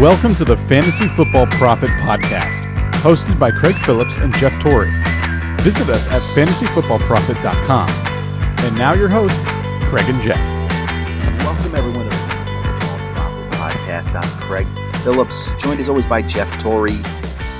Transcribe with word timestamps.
Welcome 0.00 0.34
to 0.36 0.46
the 0.46 0.56
Fantasy 0.56 1.08
Football 1.08 1.46
Prophet 1.48 1.90
Podcast, 1.90 2.62
hosted 3.02 3.38
by 3.38 3.50
Craig 3.50 3.74
Phillips 3.84 4.16
and 4.16 4.34
Jeff 4.36 4.58
Torrey. 4.58 4.90
Visit 5.60 5.90
us 5.90 6.08
at 6.08 6.22
fantasyfootballprophet.com. 6.34 7.90
And 8.64 8.78
now 8.78 8.94
your 8.94 9.10
hosts, 9.10 9.50
Craig 9.90 10.08
and 10.08 10.18
Jeff. 10.22 10.38
Welcome 11.44 11.74
everyone 11.74 12.04
to 12.04 12.08
the 12.08 12.16
Fantasy 12.16 12.62
Football 12.62 13.12
Prophet 13.12 13.50
Podcast. 13.50 14.14
I'm 14.14 14.40
Craig 14.40 14.66
Phillips, 15.04 15.52
joined 15.58 15.80
as 15.80 15.90
always 15.90 16.06
by 16.06 16.22
Jeff 16.22 16.50
Torrey. 16.62 16.96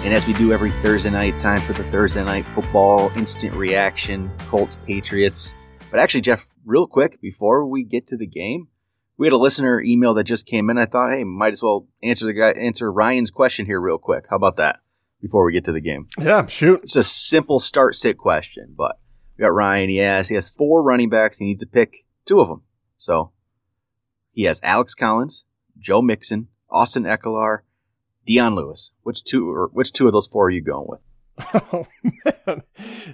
And 0.02 0.14
as 0.14 0.26
we 0.26 0.32
do 0.32 0.50
every 0.50 0.70
Thursday 0.80 1.10
night, 1.10 1.38
time 1.38 1.60
for 1.60 1.74
the 1.74 1.84
Thursday 1.90 2.24
night 2.24 2.46
football 2.54 3.12
instant 3.16 3.52
reaction, 3.52 4.30
Colts 4.48 4.78
Patriots. 4.86 5.52
But 5.90 6.00
actually, 6.00 6.22
Jeff, 6.22 6.46
real 6.64 6.86
quick 6.86 7.20
before 7.20 7.66
we 7.66 7.84
get 7.84 8.06
to 8.06 8.16
the 8.16 8.26
game, 8.26 8.68
we 9.20 9.26
had 9.26 9.34
a 9.34 9.36
listener 9.36 9.82
email 9.82 10.14
that 10.14 10.24
just 10.24 10.46
came 10.46 10.70
in. 10.70 10.78
I 10.78 10.86
thought, 10.86 11.10
hey, 11.10 11.24
might 11.24 11.52
as 11.52 11.62
well 11.62 11.86
answer 12.02 12.24
the 12.24 12.32
guy 12.32 12.52
answer 12.52 12.90
Ryan's 12.90 13.30
question 13.30 13.66
here 13.66 13.78
real 13.78 13.98
quick. 13.98 14.24
How 14.30 14.36
about 14.36 14.56
that? 14.56 14.80
Before 15.20 15.44
we 15.44 15.52
get 15.52 15.66
to 15.66 15.72
the 15.72 15.82
game. 15.82 16.06
Yeah, 16.18 16.46
shoot. 16.46 16.80
It's 16.84 16.96
a 16.96 17.04
simple 17.04 17.60
start 17.60 17.96
sit 17.96 18.16
question, 18.16 18.74
but 18.74 18.98
we 19.36 19.42
got 19.42 19.52
Ryan. 19.52 19.90
He 19.90 19.98
has 19.98 20.30
he 20.30 20.36
has 20.36 20.48
four 20.48 20.82
running 20.82 21.10
backs. 21.10 21.36
He 21.36 21.44
needs 21.44 21.60
to 21.60 21.66
pick 21.66 22.06
two 22.24 22.40
of 22.40 22.48
them. 22.48 22.62
So 22.96 23.32
he 24.32 24.44
has 24.44 24.58
Alex 24.62 24.94
Collins, 24.94 25.44
Joe 25.78 26.00
Mixon, 26.00 26.48
Austin 26.70 27.04
Ekeler, 27.04 27.58
Dion 28.24 28.54
Lewis. 28.54 28.92
Which 29.02 29.22
two 29.22 29.50
or 29.50 29.68
which 29.74 29.92
two 29.92 30.06
of 30.06 30.14
those 30.14 30.28
four 30.28 30.46
are 30.46 30.50
you 30.50 30.64
going 30.64 30.88
with? 30.88 31.00
Oh 31.72 31.86
man, 32.02 32.62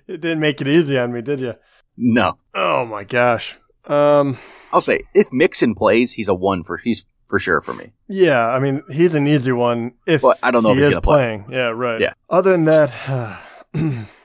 it 0.07 0.20
didn't 0.20 0.41
make 0.41 0.60
it 0.60 0.68
easy 0.68 0.96
on 0.96 1.12
me, 1.12 1.20
did 1.20 1.41
you? 1.41 1.54
No. 1.96 2.38
Oh 2.54 2.87
my 2.87 3.02
gosh. 3.02 3.59
Um, 3.86 4.38
I'll 4.72 4.80
say 4.80 5.00
if 5.14 5.32
Mixon 5.32 5.74
plays, 5.74 6.12
he's 6.12 6.28
a 6.28 6.34
one 6.34 6.64
for 6.64 6.76
he's 6.78 7.06
for 7.26 7.38
sure 7.38 7.60
for 7.60 7.74
me. 7.74 7.92
yeah, 8.09 8.48
I 8.48 8.59
mean 8.59 8.82
he's 8.90 9.15
an 9.15 9.26
easy 9.26 9.52
one 9.52 9.92
if 10.06 10.23
But 10.23 10.38
I 10.42 10.51
don't 10.51 10.62
know 10.62 10.70
he 10.74 10.74
if 10.74 10.79
he's 10.79 10.87
is 10.88 10.95
gonna 10.95 11.01
play. 11.02 11.16
playing. 11.42 11.46
Yeah, 11.51 11.68
right. 11.70 12.01
Yeah. 12.01 12.12
Other 12.30 12.52
than 12.52 12.64
that, 12.64 13.40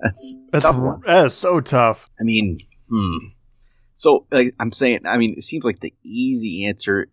That's 0.00 0.38
that's 0.52 0.64
tough 0.64 0.76
one. 0.78 1.00
that 1.06 1.26
is 1.26 1.34
so 1.34 1.60
tough. 1.60 2.08
I 2.20 2.24
mean, 2.24 2.58
hmm. 2.88 3.16
So 3.94 4.26
like, 4.30 4.52
I'm 4.60 4.72
saying, 4.72 5.00
I 5.06 5.16
mean, 5.16 5.34
it 5.36 5.42
seems 5.44 5.64
like 5.64 5.80
the 5.80 5.94
easy 6.02 6.66
answer 6.66 7.08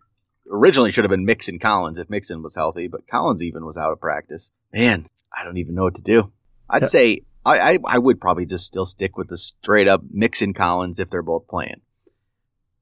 originally 0.50 0.90
should 0.90 1.04
have 1.04 1.10
been 1.10 1.24
Mixon 1.24 1.58
Collins 1.58 1.98
if 1.98 2.10
Mixon 2.10 2.42
was 2.42 2.54
healthy, 2.54 2.88
but 2.88 3.06
Collins 3.06 3.42
even 3.42 3.64
was 3.64 3.76
out 3.76 3.92
of 3.92 4.00
practice. 4.00 4.52
Man, 4.72 5.06
I 5.38 5.44
don't 5.44 5.56
even 5.56 5.74
know 5.74 5.84
what 5.84 5.94
to 5.94 6.02
do. 6.02 6.30
I'd 6.68 6.82
Yeah. 6.82 6.88
say 6.88 7.20
I, 7.44 7.74
I 7.74 7.78
I 7.84 7.98
would 7.98 8.20
probably 8.20 8.46
just 8.46 8.66
still 8.66 8.86
stick 8.86 9.16
with 9.16 9.28
the 9.28 9.38
straight 9.38 9.88
up 9.88 10.02
Mixon 10.10 10.52
Collins 10.54 10.98
if 10.98 11.10
they're 11.10 11.22
both 11.22 11.46
playing. 11.48 11.80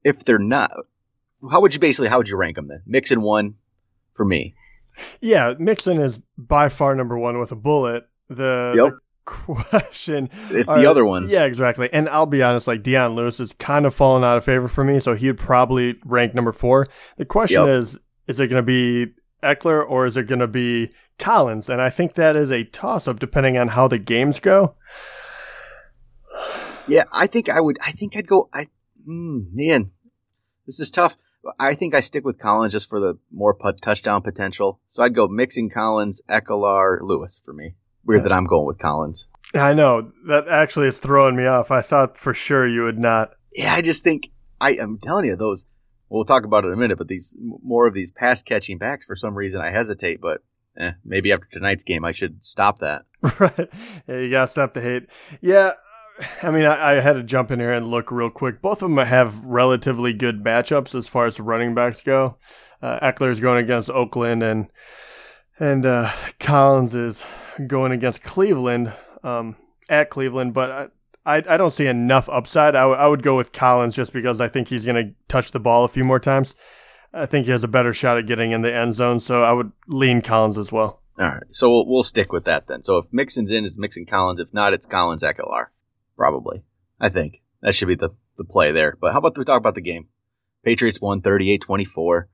If 0.03 0.23
they're 0.23 0.39
not, 0.39 0.71
how 1.51 1.61
would 1.61 1.73
you 1.73 1.79
basically 1.79 2.09
how 2.09 2.17
would 2.17 2.29
you 2.29 2.37
rank 2.37 2.55
them 2.55 2.67
then? 2.67 2.81
Mixon 2.85 3.21
one 3.21 3.55
for 4.13 4.25
me. 4.25 4.55
Yeah, 5.21 5.55
Mixon 5.57 5.97
is 5.99 6.19
by 6.37 6.69
far 6.69 6.93
number 6.95 7.17
one 7.17 7.39
with 7.39 7.51
a 7.51 7.55
bullet. 7.55 8.07
The, 8.29 8.73
Yep. 8.75 8.93
the 8.93 8.99
question 9.25 10.29
It's 10.51 10.69
are- 10.69 10.77
the 10.77 10.85
other 10.85 11.05
ones. 11.05 11.31
Yeah, 11.33 11.45
exactly. 11.45 11.89
And 11.91 12.07
I'll 12.09 12.25
be 12.25 12.43
honest, 12.43 12.67
like 12.67 12.83
Dion 12.83 13.15
Lewis 13.15 13.39
is 13.39 13.53
kind 13.53 13.85
of 13.85 13.93
fallen 13.95 14.23
out 14.23 14.37
of 14.37 14.45
favor 14.45 14.67
for 14.67 14.83
me, 14.83 14.99
so 14.99 15.15
he'd 15.15 15.37
probably 15.37 15.95
rank 16.05 16.33
number 16.35 16.51
four. 16.51 16.87
The 17.17 17.25
question 17.25 17.61
Yep. 17.65 17.69
is, 17.79 17.99
is 18.27 18.39
it 18.39 18.47
going 18.47 18.61
to 18.61 18.65
be 18.65 19.13
Ekeler 19.43 19.83
or 19.89 20.05
is 20.05 20.15
it 20.15 20.27
going 20.27 20.39
to 20.39 20.47
be 20.47 20.91
Collins? 21.19 21.69
And 21.69 21.81
I 21.81 21.89
think 21.89 22.13
that 22.15 22.35
is 22.35 22.51
a 22.51 22.63
toss 22.63 23.07
up 23.07 23.19
depending 23.19 23.57
on 23.57 23.69
how 23.69 23.87
the 23.87 23.99
games 23.99 24.39
go. 24.39 24.75
Yeah, 26.87 27.03
I 27.13 27.27
think 27.27 27.49
I 27.49 27.61
would. 27.61 27.77
I 27.85 27.91
think 27.91 28.15
I'd 28.17 28.27
go. 28.27 28.49
I 28.53 28.67
mm, 29.07 29.45
man, 29.53 29.91
this 30.65 30.79
is 30.79 30.91
tough. 30.91 31.15
I 31.59 31.73
think 31.75 31.93
I 31.93 31.99
stick 31.99 32.23
with 32.25 32.39
Collins 32.39 32.71
just 32.73 32.89
for 32.89 32.99
the 32.99 33.17
more 33.31 33.53
put, 33.53 33.81
touchdown 33.81 34.21
potential. 34.21 34.79
So 34.87 35.03
I'd 35.03 35.15
go 35.15 35.27
Mixon 35.27 35.69
Collins, 35.69 36.21
Ekeler, 36.29 36.99
Lewis 37.01 37.41
for 37.43 37.53
me. 37.53 37.75
Weird 38.05 38.19
Yeah. 38.19 38.29
that 38.29 38.33
I'm 38.33 38.45
going 38.45 38.65
with 38.65 38.79
Collins. 38.79 39.27
I 39.53 39.73
know 39.73 40.11
that 40.27 40.47
actually 40.47 40.87
is 40.87 40.99
throwing 40.99 41.35
me 41.35 41.45
off. 41.45 41.69
I 41.69 41.81
thought 41.81 42.17
for 42.17 42.33
sure 42.33 42.67
you 42.67 42.83
would 42.83 42.97
not. 42.97 43.33
Yeah, 43.53 43.73
I 43.73 43.81
just 43.81 44.03
think 44.03 44.31
I 44.59 44.71
am 44.73 44.97
telling 45.01 45.25
you 45.25 45.35
those. 45.35 45.65
We'll 46.09 46.25
talk 46.25 46.43
about 46.43 46.63
it 46.63 46.67
in 46.67 46.73
a 46.73 46.77
minute, 46.77 46.97
but 46.97 47.07
these 47.07 47.35
more 47.63 47.87
of 47.87 47.93
these 47.93 48.11
pass 48.11 48.41
catching 48.43 48.77
backs 48.77 49.05
for 49.05 49.15
some 49.15 49.35
reason 49.35 49.61
I 49.61 49.69
hesitate. 49.71 50.21
But 50.21 50.41
eh, 50.77 50.93
maybe 51.03 51.31
after 51.31 51.47
tonight's 51.51 51.83
game 51.83 52.05
I 52.05 52.11
should 52.11 52.43
stop 52.43 52.79
that. 52.79 53.05
Right. 53.39 53.69
Yeah, 54.07 54.17
you 54.19 54.29
got 54.29 54.45
to 54.45 54.51
stop 54.51 54.73
the 54.73 54.81
hate. 54.81 55.07
Yeah. 55.41 55.73
I 56.41 56.51
mean, 56.51 56.65
I, 56.65 56.91
I 56.91 56.93
had 56.95 57.13
to 57.13 57.23
jump 57.23 57.51
in 57.51 57.59
here 57.59 57.71
and 57.73 57.89
look 57.89 58.11
real 58.11 58.29
quick. 58.29 58.61
Both 58.61 58.83
of 58.83 58.89
them 58.89 58.97
have 58.97 59.43
relatively 59.43 60.13
good 60.13 60.43
matchups 60.43 60.93
as 60.93 61.07
far 61.07 61.25
as 61.25 61.39
running 61.39 61.73
backs 61.73 62.03
go. 62.03 62.37
Uh, 62.81 63.13
is 63.21 63.39
going 63.39 63.63
against 63.63 63.89
Oakland, 63.89 64.43
and 64.43 64.67
and 65.57 65.85
uh, 65.85 66.11
Collins 66.39 66.93
is 66.93 67.25
going 67.65 67.93
against 67.93 68.23
Cleveland 68.23 68.91
um, 69.23 69.55
at 69.87 70.09
Cleveland. 70.09 70.53
But 70.53 70.71
I, 70.71 70.87
I, 71.25 71.43
I 71.47 71.57
don't 71.57 71.71
see 71.71 71.87
enough 71.87 72.27
upside. 72.27 72.75
I, 72.75 72.81
w- 72.81 72.99
I 72.99 73.07
would 73.07 73.23
go 73.23 73.37
with 73.37 73.53
Collins 73.53 73.95
just 73.95 74.11
because 74.11 74.41
I 74.41 74.49
think 74.49 74.67
he's 74.67 74.83
going 74.85 75.07
to 75.07 75.13
touch 75.29 75.51
the 75.51 75.61
ball 75.61 75.85
a 75.85 75.87
few 75.89 76.03
more 76.03 76.19
times. 76.19 76.55
I 77.13 77.25
think 77.25 77.45
he 77.45 77.51
has 77.51 77.63
a 77.63 77.67
better 77.67 77.93
shot 77.93 78.17
at 78.17 78.25
getting 78.25 78.51
in 78.51 78.61
the 78.61 78.73
end 78.73 78.95
zone, 78.95 79.19
so 79.19 79.43
I 79.43 79.53
would 79.53 79.71
lean 79.87 80.21
Collins 80.21 80.57
as 80.57 80.71
well. 80.71 81.01
All 81.19 81.27
right, 81.27 81.43
so 81.51 81.69
we'll, 81.69 81.87
we'll 81.87 82.03
stick 82.03 82.31
with 82.31 82.45
that 82.45 82.67
then. 82.67 82.81
So 82.81 82.97
if 82.97 83.05
Mixon's 83.11 83.51
in, 83.51 83.65
it's 83.65 83.77
Mixon 83.77 84.05
Collins. 84.05 84.39
If 84.39 84.53
not, 84.53 84.73
it's 84.73 84.87
Collins 84.87 85.21
Ekeler. 85.21 85.67
Probably. 86.17 86.63
I 86.99 87.09
think 87.09 87.43
that 87.61 87.75
should 87.75 87.87
be 87.87 87.95
the, 87.95 88.09
the 88.37 88.43
play 88.43 88.71
there. 88.71 88.97
But 88.99 89.13
how 89.13 89.19
about 89.19 89.37
we 89.37 89.45
talk 89.45 89.59
about 89.59 89.75
the 89.75 89.81
game? 89.81 90.07
Patriots 90.63 90.99
won 90.99 91.21
38-24. 91.21 92.25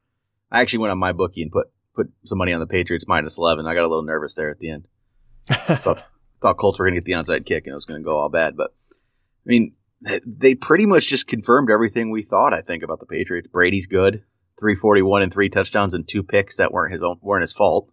I 0.51 0.61
actually 0.61 0.79
went 0.79 0.91
on 0.91 0.97
my 0.97 1.11
bookie 1.11 1.41
and 1.41 1.51
put 1.51 1.67
put 1.95 2.11
some 2.23 2.37
money 2.37 2.53
on 2.53 2.59
the 2.59 2.67
Patriots 2.67 3.05
minus 3.07 3.37
11. 3.37 3.65
I 3.65 3.73
got 3.73 3.83
a 3.83 3.89
little 3.89 4.03
nervous 4.03 4.35
there 4.35 4.49
at 4.49 4.59
the 4.59 4.69
end. 4.69 4.87
Thought, 5.49 6.05
thought 6.41 6.57
Colts 6.57 6.77
were 6.77 6.85
going 6.85 6.93
to 6.93 7.01
get 7.01 7.05
the 7.05 7.13
onside 7.13 7.45
kick 7.45 7.65
and 7.65 7.71
it 7.71 7.75
was 7.75 7.85
going 7.85 7.99
to 7.99 8.05
go 8.05 8.17
all 8.17 8.29
bad. 8.29 8.55
But 8.55 8.71
I 8.91 9.47
mean, 9.47 9.73
they 10.25 10.53
pretty 10.53 10.85
much 10.85 11.07
just 11.07 11.27
confirmed 11.27 11.71
everything 11.71 12.11
we 12.11 12.21
thought. 12.21 12.53
I 12.53 12.61
think 12.61 12.83
about 12.83 12.99
the 12.99 13.07
Patriots. 13.07 13.47
Brady's 13.47 13.87
good, 13.87 14.23
341 14.59 15.21
and 15.21 15.33
three 15.33 15.49
touchdowns 15.49 15.93
and 15.93 16.07
two 16.07 16.23
picks 16.23 16.57
that 16.57 16.71
weren't 16.71 16.93
his 16.93 17.03
own 17.03 17.17
weren't 17.21 17.41
his 17.41 17.53
fault. 17.53 17.89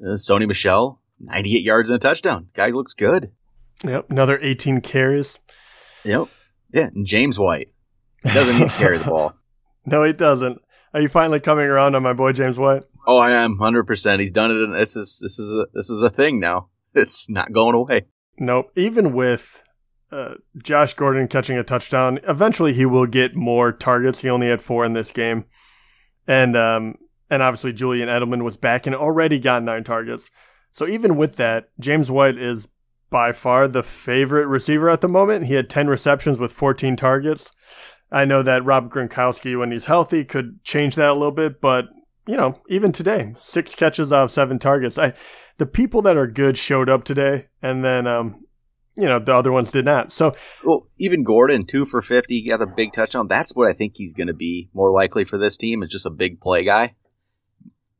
Uh, 0.00 0.14
Sony 0.16 0.46
Michel, 0.46 1.00
98 1.20 1.62
yards 1.62 1.90
and 1.90 1.96
a 1.96 1.98
touchdown. 1.98 2.48
Guy 2.54 2.68
looks 2.70 2.94
good. 2.94 3.32
Yep, 3.84 4.10
another 4.10 4.38
18 4.42 4.80
carries. 4.80 5.38
Yep. 6.04 6.28
Yeah, 6.72 6.86
and 6.94 7.06
James 7.06 7.38
White 7.38 7.72
he 8.22 8.30
doesn't 8.32 8.58
need 8.58 8.70
to 8.70 8.76
carry 8.76 8.98
the 8.98 9.04
ball. 9.04 9.34
No, 9.84 10.04
he 10.04 10.12
doesn't. 10.12 10.62
Are 10.94 11.00
you 11.00 11.08
finally 11.08 11.40
coming 11.40 11.66
around 11.66 11.96
on 11.96 12.04
my 12.04 12.12
boy 12.12 12.30
James 12.30 12.56
White? 12.56 12.84
Oh, 13.04 13.18
I 13.18 13.32
am 13.32 13.58
100. 13.58 13.84
percent 13.84 14.20
He's 14.20 14.30
done 14.30 14.52
it. 14.52 14.62
And 14.62 14.72
this 14.76 14.94
is 14.94 15.18
this 15.20 15.40
is 15.40 15.50
a, 15.50 15.66
this 15.74 15.90
is 15.90 16.00
a 16.02 16.08
thing 16.08 16.38
now. 16.38 16.68
It's 16.94 17.28
not 17.28 17.52
going 17.52 17.74
away. 17.74 18.06
Nope. 18.38 18.70
Even 18.76 19.12
with 19.12 19.64
uh, 20.12 20.34
Josh 20.62 20.94
Gordon 20.94 21.26
catching 21.26 21.58
a 21.58 21.64
touchdown, 21.64 22.20
eventually 22.28 22.74
he 22.74 22.86
will 22.86 23.06
get 23.06 23.34
more 23.34 23.72
targets. 23.72 24.20
He 24.20 24.30
only 24.30 24.48
had 24.48 24.62
four 24.62 24.84
in 24.84 24.92
this 24.92 25.10
game, 25.12 25.46
and 26.26 26.56
um, 26.56 26.96
and 27.30 27.42
obviously 27.42 27.72
Julian 27.72 28.08
Edelman 28.08 28.42
was 28.42 28.56
back 28.56 28.86
and 28.86 28.94
already 28.94 29.38
got 29.38 29.62
nine 29.62 29.84
targets. 29.84 30.30
So 30.70 30.86
even 30.86 31.16
with 31.16 31.36
that, 31.36 31.68
James 31.78 32.10
White 32.10 32.38
is 32.38 32.68
by 33.10 33.32
far 33.32 33.68
the 33.68 33.82
favorite 33.82 34.46
receiver 34.46 34.88
at 34.88 35.02
the 35.02 35.08
moment. 35.08 35.46
He 35.46 35.54
had 35.54 35.68
ten 35.68 35.88
receptions 35.88 36.38
with 36.38 36.52
fourteen 36.52 36.96
targets. 36.96 37.50
I 38.10 38.24
know 38.24 38.42
that 38.42 38.64
Rob 38.64 38.92
Gronkowski, 38.92 39.58
when 39.58 39.72
he's 39.72 39.86
healthy, 39.86 40.24
could 40.24 40.62
change 40.64 40.96
that 40.96 41.10
a 41.10 41.14
little 41.14 41.32
bit, 41.32 41.60
but 41.60 41.86
you 42.26 42.36
know, 42.36 42.60
even 42.68 42.92
today, 42.92 43.34
six 43.36 43.74
catches 43.74 44.12
out 44.12 44.24
of 44.24 44.30
seven 44.30 44.58
targets. 44.58 44.98
I 44.98 45.14
the 45.58 45.66
people 45.66 46.02
that 46.02 46.16
are 46.16 46.26
good 46.26 46.56
showed 46.56 46.88
up 46.88 47.04
today, 47.04 47.48
and 47.60 47.84
then 47.84 48.06
um, 48.06 48.44
you 48.96 49.04
know, 49.04 49.18
the 49.18 49.34
other 49.34 49.52
ones 49.52 49.70
did 49.70 49.84
not. 49.84 50.12
So 50.12 50.34
Well, 50.64 50.86
even 50.98 51.22
Gordon, 51.22 51.64
two 51.64 51.84
for 51.84 52.02
50, 52.02 52.40
he 52.40 52.48
got 52.48 52.60
a 52.60 52.66
big 52.66 52.92
touchdown. 52.92 53.28
That's 53.28 53.54
what 53.54 53.68
I 53.68 53.72
think 53.72 53.94
he's 53.96 54.14
going 54.14 54.26
to 54.26 54.34
be 54.34 54.68
more 54.74 54.90
likely 54.90 55.24
for 55.24 55.38
this 55.38 55.56
team. 55.56 55.82
Is 55.82 55.90
just 55.90 56.06
a 56.06 56.10
big 56.10 56.40
play 56.40 56.64
guy. 56.64 56.94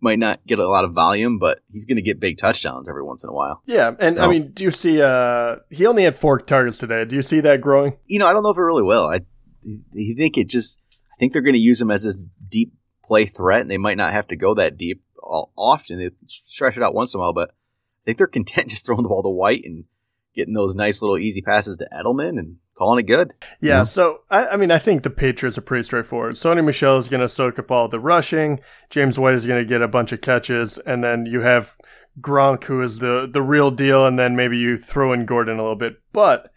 Might 0.01 0.19
not 0.19 0.45
get 0.47 0.59
a 0.59 0.69
lot 0.69 0.85
of 0.85 0.93
volume, 0.93 1.39
but 1.39 1.61
he's 1.71 1.87
going 1.87 1.97
to 1.97 2.03
get 2.03 2.19
big 2.19 2.37
touchdowns 2.37 2.89
every 2.89 3.05
once 3.05 3.23
in 3.23 3.31
a 3.31 3.33
while. 3.33 3.63
yeah, 3.67 3.93
and 4.01 4.19
I 4.19 4.27
mean, 4.27 4.51
do 4.51 4.65
you 4.65 4.73
see? 4.73 5.01
Uh, 5.01 5.57
he 5.71 5.87
only 5.87 6.03
had 6.03 6.17
four 6.17 6.41
targets 6.41 6.79
today. 6.79 7.05
Do 7.05 7.15
you 7.15 7.23
see 7.23 7.41
that 7.41 7.61
growing? 7.61 7.97
You 8.07 8.19
know, 8.19 8.27
I 8.27 8.33
don't 8.33 8.43
know 8.43 8.51
if 8.51 8.59
it 8.59 8.63
really 8.63 8.83
will. 8.83 9.05
I, 9.05 9.21
I 9.65 10.15
think 10.17 10.37
it 10.37 10.49
just. 10.49 10.79
I 10.91 11.17
think 11.19 11.33
they're 11.33 11.43
going 11.43 11.55
to 11.55 11.61
use 11.61 11.81
him 11.81 11.93
as 11.93 12.03
this 12.03 12.19
deep 12.49 12.73
play 13.05 13.27
threat, 13.27 13.61
and 13.61 13.71
they 13.71 13.79
might 13.79 13.97
not 13.97 14.13
have 14.13 14.27
to 14.29 14.37
go 14.37 14.55
that 14.55 14.77
deep 14.77 15.05
often. 15.23 15.99
They 15.99 16.11
stretch 16.27 16.77
it 16.77 16.83
out 16.83 16.95
once 16.95 17.15
in 17.15 17.19
a 17.19 17.23
while, 17.23 17.33
but 17.33 17.51
I 17.51 18.03
think 18.05 18.19
they're 18.19 18.27
content 18.27 18.69
just 18.71 18.85
throwing 18.85 19.05
the 19.05 19.09
ball 19.09 19.23
to 19.23 19.29
White 19.29 19.65
and 19.65 19.85
getting 20.35 20.55
those 20.55 20.75
nice 20.75 21.03
little 21.03 21.19
easy 21.19 21.43
passes 21.43 21.77
to 21.79 21.89
Edelman 21.93 22.39
and 22.39 22.57
calling 22.77 22.99
it 23.01 23.07
good. 23.07 23.33
Yeah, 23.61 23.79
Yeah. 23.79 23.85
so 23.85 24.23
I, 24.31 24.49
I 24.49 24.57
mean, 24.57 24.71
I 24.71 24.79
think 24.79 25.03
the 25.03 25.11
Patriots 25.11 25.59
are 25.59 25.63
pretty 25.63 25.85
straightforward. 25.85 26.35
Sony 26.35 26.65
Michel 26.65 26.97
is 26.99 27.09
going 27.09 27.21
to 27.21 27.29
soak 27.29 27.59
up 27.59 27.71
all 27.71 27.89
the 27.89 28.01
rushing. 28.01 28.61
James 28.91 29.19
White 29.19 29.35
is 29.35 29.47
going 29.47 29.63
to 29.63 29.69
get 29.69 29.83
a 29.83 29.89
bunch 29.89 30.11
of 30.13 30.21
catches, 30.21 30.79
and 30.79 31.05
then 31.05 31.27
you 31.27 31.41
have 31.43 31.77
Gronk, 32.21 32.65
who 32.65 32.81
is 32.83 32.99
the 32.99 33.29
the 33.31 33.43
real 33.43 33.71
deal, 33.71 34.07
and 34.07 34.19
then 34.19 34.35
maybe 34.37 34.57
you 34.59 34.77
throw 34.77 35.13
in 35.13 35.27
Gordon 35.27 35.59
a 35.59 35.63
little 35.63 35.77
bit. 35.77 35.95
But 36.13 36.51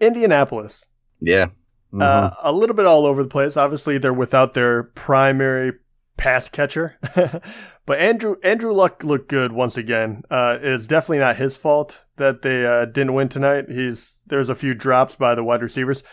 Indianapolis, 0.00 0.86
Yeah. 1.20 1.46
Mhm. 1.92 2.02
uh, 2.02 2.30
a 2.42 2.52
little 2.52 2.74
bit 2.76 2.86
all 2.86 3.04
over 3.04 3.22
the 3.22 3.28
place. 3.28 3.56
Obviously, 3.56 3.98
they're 3.98 4.12
without 4.14 4.54
their 4.54 4.84
primary 4.84 5.72
pass 6.20 6.48
catcher. 6.50 6.98
but 7.86 7.98
Andrew 7.98 8.36
Andrew 8.44 8.72
Luck 8.72 9.02
looked 9.02 9.28
good 9.28 9.52
once 9.52 9.76
again. 9.76 10.22
Uh, 10.30 10.58
it's 10.60 10.86
definitely 10.86 11.18
not 11.18 11.36
his 11.36 11.56
fault 11.56 12.02
that 12.16 12.42
they 12.42 12.64
uh, 12.64 12.84
didn't 12.84 13.14
win 13.14 13.28
tonight. 13.28 13.64
He's 13.68 14.20
there's 14.26 14.50
a 14.50 14.54
few 14.54 14.74
drops 14.74 15.16
by 15.16 15.34
the 15.34 15.42
wide 15.42 15.62
receivers. 15.62 16.04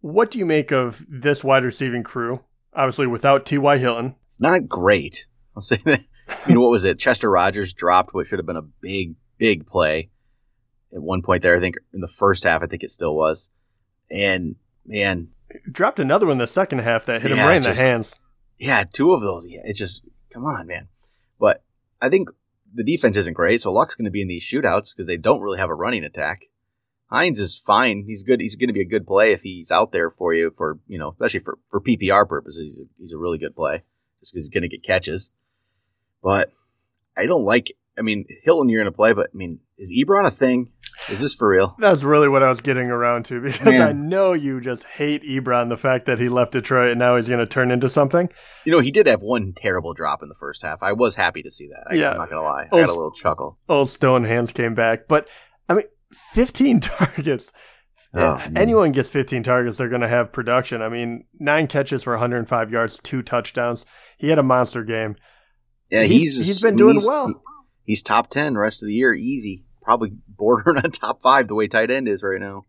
What 0.00 0.30
do 0.30 0.38
you 0.38 0.46
make 0.46 0.70
of 0.70 1.04
this 1.08 1.42
wide 1.42 1.64
receiving 1.64 2.02
crew? 2.02 2.44
Obviously, 2.74 3.06
without 3.06 3.46
T.Y. 3.46 3.78
Hilton, 3.78 4.14
it's 4.26 4.40
not 4.40 4.68
great. 4.68 5.26
I'll 5.56 5.62
say 5.62 5.80
that. 5.86 6.04
I 6.28 6.48
mean, 6.48 6.60
what 6.60 6.70
was 6.70 6.84
it? 6.84 6.98
Chester 6.98 7.30
Rogers 7.30 7.72
dropped 7.72 8.12
what 8.12 8.26
should 8.26 8.38
have 8.38 8.46
been 8.46 8.56
a 8.56 8.62
big, 8.62 9.14
big 9.38 9.66
play 9.66 10.10
at 10.92 11.02
one 11.02 11.22
point 11.22 11.42
there. 11.42 11.56
I 11.56 11.60
think 11.60 11.76
in 11.94 12.00
the 12.00 12.08
first 12.08 12.44
half, 12.44 12.62
I 12.62 12.66
think 12.66 12.82
it 12.82 12.90
still 12.90 13.16
was. 13.16 13.48
And 14.10 14.56
man, 14.84 15.28
dropped 15.70 15.98
another 15.98 16.26
one 16.26 16.32
in 16.32 16.38
the 16.38 16.46
second 16.46 16.80
half 16.80 17.06
that 17.06 17.22
hit 17.22 17.30
yeah, 17.30 17.36
him 17.38 17.46
right 17.46 17.56
in 17.56 17.62
just, 17.62 17.78
the 17.78 17.84
hands. 17.84 18.16
Yeah, 18.58 18.84
two 18.84 19.12
of 19.12 19.20
those. 19.20 19.46
Yeah, 19.48 19.62
it's 19.64 19.78
just 19.78 20.04
come 20.30 20.44
on, 20.44 20.66
man. 20.66 20.88
But 21.38 21.62
I 22.00 22.08
think 22.08 22.30
the 22.72 22.84
defense 22.84 23.16
isn't 23.16 23.34
great, 23.34 23.60
so 23.60 23.72
Luck's 23.72 23.94
going 23.94 24.06
to 24.06 24.10
be 24.10 24.22
in 24.22 24.28
these 24.28 24.44
shootouts 24.44 24.94
because 24.94 25.06
they 25.06 25.16
don't 25.16 25.40
really 25.40 25.58
have 25.58 25.70
a 25.70 25.74
running 25.74 26.04
attack. 26.04 26.42
Hines 27.10 27.38
is 27.38 27.56
fine. 27.56 28.04
He's 28.06 28.22
good. 28.22 28.40
He's 28.40 28.56
going 28.56 28.68
to 28.68 28.74
be 28.74 28.80
a 28.80 28.86
good 28.86 29.06
play 29.06 29.32
if 29.32 29.42
he's 29.42 29.70
out 29.70 29.92
there 29.92 30.10
for 30.10 30.34
you 30.34 30.52
for 30.56 30.78
you 30.88 30.98
know, 30.98 31.10
especially 31.10 31.40
for 31.40 31.58
for 31.70 31.80
PPR 31.80 32.28
purposes. 32.28 32.62
He's 32.62 32.80
a, 32.80 32.88
he's 32.98 33.12
a 33.12 33.18
really 33.18 33.38
good 33.38 33.54
play 33.54 33.84
just 34.20 34.32
because 34.32 34.46
he's 34.46 34.48
going 34.48 34.62
to 34.62 34.68
get 34.68 34.82
catches. 34.82 35.30
But 36.22 36.52
I 37.16 37.26
don't 37.26 37.44
like. 37.44 37.76
I 37.98 38.02
mean, 38.02 38.26
Hilton, 38.42 38.68
you're 38.68 38.82
going 38.82 38.92
to 38.92 38.96
play, 38.96 39.12
but 39.12 39.30
I 39.32 39.36
mean, 39.36 39.60
is 39.78 39.92
Ebron 39.92 40.26
a 40.26 40.30
thing? 40.30 40.72
Is 41.08 41.20
this 41.20 41.34
for 41.34 41.48
real? 41.48 41.76
That's 41.78 42.02
really 42.02 42.28
what 42.28 42.42
I 42.42 42.50
was 42.50 42.60
getting 42.60 42.88
around 42.88 43.26
to 43.26 43.40
because 43.40 43.64
Man. 43.64 43.82
I 43.82 43.92
know 43.92 44.32
you 44.32 44.60
just 44.60 44.84
hate 44.84 45.22
Ebron, 45.22 45.68
the 45.68 45.76
fact 45.76 46.06
that 46.06 46.18
he 46.18 46.28
left 46.28 46.52
Detroit 46.52 46.90
and 46.90 46.98
now 46.98 47.16
he's 47.16 47.28
going 47.28 47.40
to 47.40 47.46
turn 47.46 47.70
into 47.70 47.88
something. 47.88 48.28
You 48.64 48.72
know, 48.72 48.80
he 48.80 48.90
did 48.90 49.06
have 49.06 49.20
one 49.20 49.52
terrible 49.54 49.94
drop 49.94 50.22
in 50.22 50.28
the 50.28 50.34
first 50.34 50.62
half. 50.62 50.82
I 50.82 50.92
was 50.92 51.14
happy 51.14 51.42
to 51.42 51.50
see 51.50 51.68
that. 51.68 51.86
I, 51.90 51.94
yeah. 51.94 52.10
I'm 52.10 52.18
not 52.18 52.28
going 52.28 52.40
to 52.40 52.46
lie. 52.46 52.64
I 52.72 52.80
got 52.80 52.88
a 52.88 52.92
little 52.92 53.12
chuckle. 53.12 53.58
Old 53.68 53.88
Stone 53.88 54.24
Hands 54.24 54.50
came 54.52 54.74
back. 54.74 55.06
But, 55.06 55.28
I 55.68 55.74
mean, 55.74 55.86
15 56.32 56.80
targets. 56.80 57.52
Oh, 58.14 58.42
Anyone 58.56 58.92
gets 58.92 59.10
15 59.10 59.42
targets, 59.42 59.76
they're 59.76 59.90
going 59.90 60.00
to 60.00 60.08
have 60.08 60.32
production. 60.32 60.80
I 60.80 60.88
mean, 60.88 61.24
nine 61.38 61.66
catches 61.66 62.02
for 62.02 62.14
105 62.14 62.72
yards, 62.72 62.98
two 63.02 63.22
touchdowns. 63.22 63.84
He 64.16 64.30
had 64.30 64.38
a 64.38 64.42
monster 64.42 64.82
game. 64.84 65.16
Yeah, 65.90 66.04
he's 66.04 66.36
he's, 66.36 66.46
he's 66.46 66.62
been 66.62 66.76
doing 66.76 66.94
he's, 66.94 67.06
well. 67.06 67.42
He's 67.84 68.02
top 68.02 68.30
10 68.30 68.56
rest 68.56 68.82
of 68.82 68.88
the 68.88 68.94
year, 68.94 69.12
easy 69.12 69.65
probably 69.86 70.10
bordering 70.28 70.76
on 70.84 70.90
top 70.90 71.22
five 71.22 71.48
the 71.48 71.54
way 71.54 71.68
tight 71.68 71.90
end 71.90 72.08
is 72.08 72.22
right 72.22 72.40
now. 72.40 72.66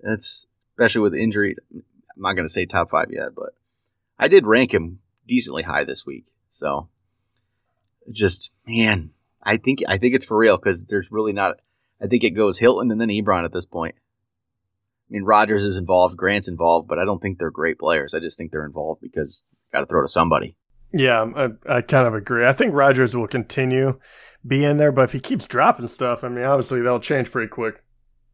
That's 0.00 0.46
especially 0.72 1.02
with 1.02 1.14
injury. 1.14 1.54
I'm 1.72 1.82
not 2.16 2.32
going 2.32 2.46
to 2.46 2.52
say 2.52 2.64
top 2.66 2.90
five 2.90 3.08
yet, 3.10 3.34
but 3.36 3.50
I 4.18 4.26
did 4.26 4.46
rank 4.46 4.72
him 4.74 5.00
decently 5.26 5.62
high 5.62 5.84
this 5.84 6.06
week. 6.06 6.32
So 6.50 6.88
just 8.10 8.50
man, 8.66 9.10
I 9.42 9.58
think 9.58 9.80
I 9.86 9.98
think 9.98 10.14
it's 10.14 10.24
for 10.24 10.38
real 10.38 10.56
because 10.56 10.84
there's 10.84 11.12
really 11.12 11.32
not. 11.32 11.60
I 12.00 12.06
think 12.06 12.24
it 12.24 12.30
goes 12.30 12.58
Hilton 12.58 12.90
and 12.90 13.00
then 13.00 13.08
Ebron 13.08 13.44
at 13.44 13.52
this 13.52 13.66
point. 13.66 13.96
I 13.98 15.10
mean, 15.10 15.24
Rogers 15.24 15.64
is 15.64 15.76
involved, 15.76 16.16
Grant's 16.16 16.48
involved, 16.48 16.88
but 16.88 16.98
I 16.98 17.04
don't 17.04 17.20
think 17.20 17.38
they're 17.38 17.50
great 17.50 17.78
players. 17.78 18.14
I 18.14 18.20
just 18.20 18.38
think 18.38 18.52
they're 18.52 18.64
involved 18.64 19.00
because 19.00 19.44
got 19.72 19.80
to 19.80 19.86
throw 19.86 20.02
to 20.02 20.08
somebody. 20.08 20.56
Yeah, 20.92 21.20
um, 21.20 21.58
I, 21.66 21.76
I 21.76 21.80
kind 21.82 22.06
of 22.06 22.14
agree. 22.14 22.46
I 22.46 22.52
think 22.52 22.74
Rogers 22.74 23.14
will 23.14 23.28
continue 23.28 23.98
be 24.46 24.64
in 24.64 24.76
there. 24.76 24.92
But 24.92 25.02
if 25.02 25.12
he 25.12 25.20
keeps 25.20 25.46
dropping 25.46 25.88
stuff, 25.88 26.24
I 26.24 26.28
mean, 26.28 26.44
obviously 26.44 26.80
that'll 26.80 27.00
change 27.00 27.30
pretty 27.30 27.48
quick. 27.48 27.82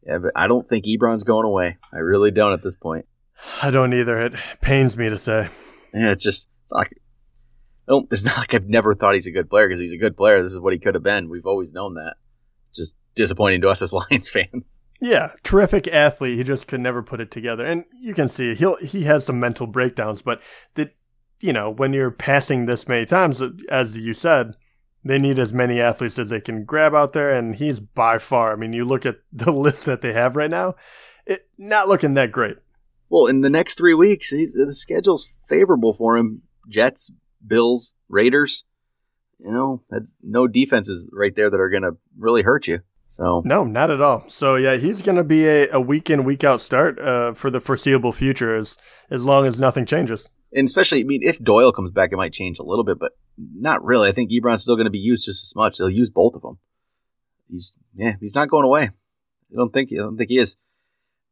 Yeah, 0.07 0.19
but 0.19 0.33
I 0.37 0.47
don't 0.47 0.69
think 0.69 0.85
Ebron's 0.85 1.25
going 1.25 1.47
away. 1.47 1.79
I 1.93 1.99
really 1.99 2.31
don't 2.31 2.53
at 2.53 2.63
this 2.63 2.75
point. 2.75 3.07
I 3.63 3.71
don't 3.71 3.93
either. 3.95 4.21
It 4.21 4.35
pains 4.61 4.97
me 4.97 5.09
to 5.09 5.19
say. 5.19 5.49
Yeah, 5.93 6.13
it's 6.13 6.23
just 6.23 6.49
it's 6.63 6.73
like 6.73 6.95
don't. 7.89 8.11
It's 8.13 8.25
not 8.25 8.37
like 8.37 8.55
I've 8.55 8.69
never 8.69 8.95
thought 8.95 9.15
he's 9.15 9.27
a 9.27 9.33
good 9.33 9.49
player 9.49 9.69
because 9.69 9.81
he's 9.81 9.93
a 9.93 9.99
good 9.99 10.17
player. 10.17 10.43
This 10.43 10.53
is 10.53 10.61
what 10.61 10.73
he 10.73 10.79
could 10.79 10.95
have 10.95 11.03
been. 11.03 11.31
We've 11.31 11.47
always 11.47 11.73
known 11.73 11.95
that. 11.95 12.15
Just 12.75 12.95
disappointing 13.15 13.63
to 13.63 13.71
us 13.71 13.83
as 13.83 13.93
Lions 14.11 14.29
fans. 14.29 14.65
Yeah, 15.01 15.33
terrific 15.43 15.89
athlete. 15.89 16.39
He 16.39 16.45
just 16.45 16.67
could 16.67 16.81
never 16.81 17.03
put 17.03 17.21
it 17.21 17.31
together, 17.31 17.65
and 17.65 17.85
you 18.01 18.15
can 18.15 18.29
see 18.29 18.55
he'll 18.55 18.77
he 18.77 19.05
has 19.05 19.25
some 19.25 19.41
mental 19.41 19.67
breakdowns. 19.67 20.23
But 20.23 20.41
that 20.75 20.95
you 21.41 21.53
know 21.53 21.71
when 21.71 21.93
you're 21.93 22.11
passing 22.11 22.67
this 22.67 22.89
many 22.89 23.07
times, 23.07 23.43
as 23.69 23.97
you 23.97 24.15
said, 24.15 24.57
they 25.05 25.19
need 25.19 25.39
as 25.39 25.53
many 25.53 25.81
athletes 25.81 26.19
as 26.19 26.31
they 26.31 26.41
can 26.41 26.65
grab 26.65 26.95
out 26.95 27.13
there, 27.13 27.31
and 27.31 27.57
he's 27.57 27.79
by 27.81 28.19
far. 28.19 28.53
I 28.53 28.57
mean, 28.57 28.73
you 28.73 28.85
look 28.85 29.05
at 29.05 29.19
the 29.33 29.53
list 29.53 29.85
that 29.85 30.01
they 30.01 30.13
have 30.13 30.37
right 30.37 30.51
now, 30.51 30.75
it 31.27 31.49
not 31.59 31.89
looking 31.89 32.15
that 32.15 32.33
great. 32.33 32.57
Well, 33.11 33.27
in 33.27 33.43
the 33.43 33.51
next 33.51 33.77
three 33.77 33.95
weeks, 33.95 34.31
the 34.31 34.75
schedule's 34.75 35.33
favorable 35.49 35.93
for 35.93 36.17
him: 36.17 36.43
Jets, 36.69 37.11
Bills, 37.47 37.95
Raiders. 38.09 38.65
You 39.39 39.53
know, 39.53 39.83
no 40.23 40.47
defenses 40.47 41.11
right 41.13 41.35
there 41.35 41.51
that 41.51 41.61
are 41.61 41.69
going 41.69 41.83
to 41.83 41.97
really 42.17 42.43
hurt 42.43 42.67
you. 42.67 42.81
So 43.09 43.43
no, 43.45 43.63
not 43.65 43.91
at 43.91 44.01
all. 44.01 44.25
So 44.29 44.57
yeah, 44.57 44.77
he's 44.77 45.03
going 45.03 45.17
to 45.17 45.25
be 45.25 45.47
a, 45.47 45.71
a 45.71 45.81
week 45.81 46.09
in 46.09 46.25
week 46.25 46.45
out 46.45 46.61
start 46.61 46.99
uh, 46.99 47.33
for 47.33 47.51
the 47.51 47.61
foreseeable 47.61 48.13
future, 48.13 48.57
as 48.57 48.77
as 49.11 49.25
long 49.25 49.47
as 49.47 49.61
nothing 49.61 49.85
changes 49.85 50.31
and 50.55 50.67
especially, 50.67 51.01
I 51.01 51.05
mean, 51.05 51.23
if 51.23 51.43
Doyle 51.43 51.73
comes 51.73 51.91
back, 51.91 52.13
it 52.13 52.17
might 52.17 52.33
change 52.33 52.59
a 52.59 52.63
little 52.65 52.85
bit, 52.85 52.99
but 52.99 53.13
not 53.37 53.85
really. 53.85 54.09
I 54.09 54.13
think 54.13 54.31
Ebron's 54.31 54.63
still 54.63 54.77
going 54.77 54.87
to 54.87 54.91
be 54.91 54.99
used 54.99 55.25
just 55.25 55.43
as 55.43 55.57
much. 55.57 55.77
They'll 55.77 55.91
use 55.91 56.11
both 56.11 56.35
of 56.35 56.43
them. 56.43 56.59
He's 57.51 57.77
yeah, 57.95 58.13
he's 58.21 58.35
not 58.35 58.49
going 58.49 58.65
away. 58.65 58.83
I 58.85 59.57
don't 59.57 59.73
think 59.73 59.91
I 59.93 59.97
don't 59.97 60.17
think 60.17 60.31
he 60.31 60.39
is. 60.39 60.57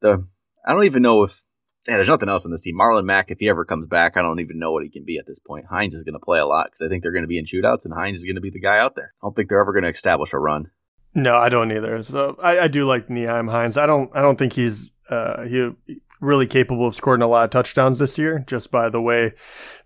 The 0.00 0.26
I 0.66 0.72
don't 0.72 0.84
even 0.84 1.02
know 1.02 1.22
if 1.22 1.42
yeah, 1.88 1.96
there's 1.96 2.08
nothing 2.08 2.28
else 2.28 2.44
in 2.44 2.50
this 2.50 2.62
team. 2.62 2.78
Marlon 2.78 3.04
Mack, 3.04 3.30
if 3.30 3.40
he 3.40 3.48
ever 3.48 3.64
comes 3.64 3.86
back, 3.86 4.16
I 4.16 4.22
don't 4.22 4.40
even 4.40 4.58
know 4.58 4.70
what 4.72 4.84
he 4.84 4.88
can 4.88 5.04
be 5.04 5.19
at 5.19 5.26
this 5.26 5.40
point. 5.40 5.66
Hines 5.66 5.94
is 5.94 6.04
going 6.04 6.14
to 6.14 6.24
play 6.24 6.38
a 6.38 6.46
lot 6.46 6.66
because 6.66 6.82
I 6.82 6.88
think 6.88 7.02
they're 7.02 7.12
going 7.12 7.24
to 7.24 7.28
be 7.28 7.38
in 7.38 7.44
shootouts, 7.44 7.84
and 7.84 7.94
Hines 7.94 8.19
is 8.19 8.24
going 8.24 8.36
to 8.36 8.40
be 8.40 8.50
the 8.50 8.60
guy 8.60 8.78
out 8.78 8.94
there. 8.94 9.12
I 9.20 9.26
don't 9.26 9.34
think 9.34 9.48
they're 9.48 9.60
ever 9.60 9.72
going 9.72 9.84
to 9.84 9.90
establish 9.90 10.32
a 10.32 10.38
run. 10.38 10.70
No, 11.14 11.36
I 11.36 11.48
don't 11.48 11.72
either. 11.72 12.02
So 12.02 12.38
I, 12.42 12.60
I 12.60 12.69
do 12.69 12.84
like 12.84 13.08
Nyheim 13.08 13.50
Hines. 13.50 13.76
I 13.76 13.86
don't. 13.86 14.10
I 14.14 14.22
don't 14.22 14.38
think 14.38 14.52
he's 14.52 14.90
uh, 15.08 15.44
he 15.44 15.72
really 16.22 16.46
capable 16.46 16.86
of 16.86 16.94
scoring 16.94 17.20
a 17.20 17.26
lot 17.26 17.44
of 17.44 17.50
touchdowns 17.50 17.98
this 17.98 18.16
year 18.16 18.42
just 18.46 18.70
by 18.70 18.88
the 18.88 19.02
way 19.02 19.34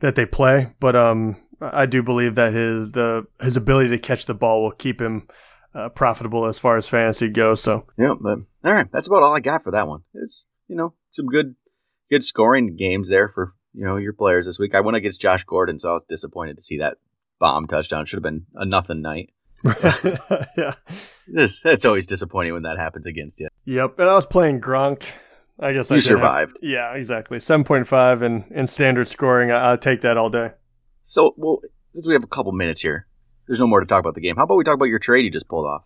that 0.01 0.15
they 0.15 0.27
play. 0.27 0.73
But 0.79 0.95
um, 0.95 1.37
I 1.61 1.87
do 1.87 2.03
believe 2.03 2.37
that 2.37 2.53
his 2.53 2.93
the 2.93 3.27
his 3.41 3.57
ability 3.57 3.89
to 3.91 3.99
catch 3.99 4.27
the 4.27 4.35
ball 4.35 4.63
will 4.63 4.73
keep 4.73 5.01
him 5.01 5.27
uh, 5.75 5.89
profitable 5.89 6.45
as 6.45 6.59
far 6.59 6.77
as 6.77 6.89
fantasy 6.89 7.29
goes. 7.29 7.63
So 7.63 7.87
yeah, 7.99 8.15
but 8.21 8.39
all 8.65 8.73
right, 8.73 8.87
that's 8.93 9.09
about 9.09 9.23
all 9.23 9.35
I 9.35 9.41
got 9.41 9.65
for 9.65 9.73
that 9.73 9.89
one. 9.89 10.03
It's 10.15 10.45
you 10.69 10.77
know 10.77 10.95
some 11.11 11.27
good 11.27 11.57
good 12.11 12.23
scoring 12.23 12.77
games 12.77 13.09
there 13.09 13.29
for 13.29 13.55
you 13.73 13.85
know 13.85 13.97
your 13.97 14.13
players 14.13 14.47
this 14.47 14.59
week. 14.59 14.75
I 14.75 14.81
went 14.81 14.97
against 14.97 15.21
Josh 15.21 15.45
Gordon, 15.45 15.79
so 15.79 15.91
I 15.91 15.95
was 15.95 16.05
disappointed 16.05 16.57
to 16.59 16.63
see 16.63 16.79
that 16.79 16.99
bomb 17.41 17.67
touchdown. 17.67 18.05
Should 18.05 18.19
have 18.19 18.23
been 18.23 18.47
a 18.55 18.65
nothing 18.65 19.01
night. 19.01 19.31
yeah. 19.65 20.75
It's, 21.29 21.65
it's 21.65 21.85
always 21.85 22.07
disappointing 22.07 22.53
when 22.53 22.63
that 22.65 22.79
happens 22.79 23.07
against 23.07 23.41
you. 23.41 23.49
Yep. 23.65 23.99
And 23.99 24.09
I 24.09 24.15
was 24.15 24.27
playing 24.27 24.61
Gronk 24.61 25.03
I 25.59 25.73
guess 25.73 25.91
you 25.91 25.97
I 25.97 26.01
survived. 26.01 26.59
Have, 26.63 26.71
yeah, 26.71 26.95
exactly. 26.95 27.41
Seven 27.41 27.65
point 27.65 27.87
five 27.87 28.23
and 28.23 28.45
in 28.51 28.67
standard 28.67 29.09
scoring, 29.09 29.51
I, 29.51 29.71
will 29.71 29.79
take 29.79 30.03
that 30.03 30.17
all 30.17 30.31
day. 30.31 30.51
So, 31.03 31.35
well, 31.37 31.61
since 31.93 32.07
we 32.07 32.15
have 32.15 32.25
a 32.25 32.29
couple 32.29 32.53
minutes 32.53 32.83
here, 32.83 33.07
there's 33.47 33.61
no 33.61 33.67
more 33.67 33.81
to 33.81 33.87
talk 33.87 34.01
about 34.01 34.15
the 34.15 34.21
game. 34.21 34.37
How 34.37 34.45
about 34.45 34.57
we 34.57 34.65
talk 34.65 34.75
about 34.75 34.87
your 34.87 34.99
trade 34.99 35.25
you 35.25 35.31
just 35.31 35.49
pulled 35.49 35.67
off? 35.67 35.83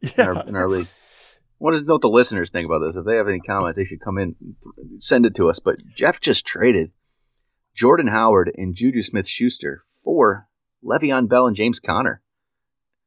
Yeah. 0.00 0.10
In 0.18 0.36
our, 0.36 0.48
in 0.48 0.56
our 0.56 0.68
league. 0.68 0.88
What 1.58 1.72
does 1.72 1.84
what 1.86 2.02
the 2.02 2.08
listeners 2.08 2.50
think 2.50 2.66
about 2.66 2.80
this? 2.80 2.96
If 2.96 3.06
they 3.06 3.16
have 3.16 3.28
any 3.28 3.40
comments, 3.40 3.78
they 3.78 3.84
should 3.84 4.00
come 4.00 4.18
in, 4.18 4.36
send 4.98 5.24
it 5.24 5.34
to 5.36 5.48
us. 5.48 5.58
But 5.58 5.76
Jeff 5.94 6.20
just 6.20 6.46
traded 6.46 6.92
Jordan 7.74 8.08
Howard 8.08 8.52
and 8.56 8.74
Juju 8.74 9.02
Smith 9.02 9.26
Schuster 9.26 9.82
for 10.04 10.48
Le'Veon 10.84 11.28
Bell 11.28 11.46
and 11.46 11.56
James 11.56 11.80
Conner. 11.80 12.22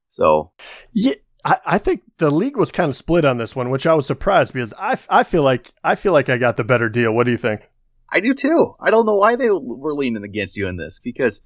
So 0.10 0.52
yeah, 0.92 1.14
I, 1.46 1.58
I 1.66 1.78
think 1.78 2.02
the 2.18 2.30
league 2.30 2.58
was 2.58 2.72
kind 2.72 2.90
of 2.90 2.96
split 2.96 3.26
on 3.26 3.38
this 3.38 3.56
one, 3.56 3.70
which 3.70 3.88
I 3.88 3.94
was 3.94 4.06
surprised 4.06 4.54
because 4.54 4.74
I, 4.78 4.98
I 5.10 5.24
feel 5.24 5.44
like 5.44 5.72
I 5.84 5.96
feel 5.96 6.12
like 6.12 6.30
I 6.30 6.38
got 6.38 6.58
the 6.58 6.64
better 6.64 6.90
deal. 6.90 7.14
What 7.14 7.26
do 7.26 7.32
you 7.32 7.38
think? 7.38 7.70
I 8.12 8.20
do 8.20 8.34
too. 8.34 8.76
I 8.80 8.90
don't 8.90 9.06
know 9.06 9.16
why 9.16 9.36
they 9.36 9.50
were 9.50 9.94
leaning 9.94 10.24
against 10.24 10.58
you 10.58 10.68
in 10.68 10.78
this 10.78 11.00
because 11.00 11.42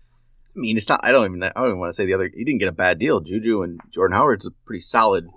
I 0.56 0.60
mean 0.60 0.78
it's 0.78 0.90
not. 0.90 1.02
I 1.04 1.12
don't 1.12 1.26
even. 1.26 1.44
I 1.44 1.52
don't 1.56 1.68
even 1.68 1.80
want 1.80 1.92
to 1.92 1.96
say 1.96 2.06
the 2.06 2.14
other. 2.14 2.30
You 2.34 2.46
didn't 2.46 2.60
get 2.60 2.70
a 2.70 2.74
bad 2.74 3.00
deal. 3.00 3.22
Juju 3.22 3.62
and 3.62 3.80
Jordan 3.92 4.18
Howard's 4.18 4.46
a 4.46 4.52
pretty 4.66 4.82
solid. 4.82 5.28